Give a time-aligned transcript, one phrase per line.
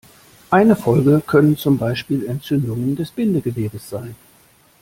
[0.49, 4.15] Eine Folge können zum Beispiel Entzündungen des Bindegewebes sein.